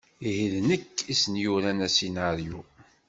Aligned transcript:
Ih, 0.29 0.45
d 0.51 0.53
nekk 0.67 0.97
i 1.11 1.13
sen-yuran 1.21 1.79
asinaryu. 1.87 2.59